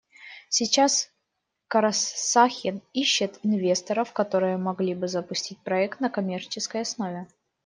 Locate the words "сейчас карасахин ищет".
0.49-3.37